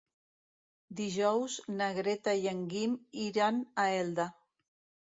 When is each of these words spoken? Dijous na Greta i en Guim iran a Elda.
Dijous 1.01 1.57
na 1.75 1.91
Greta 1.99 2.35
i 2.45 2.51
en 2.55 2.65
Guim 2.73 2.99
iran 3.29 3.65
a 3.87 3.89
Elda. 4.03 4.29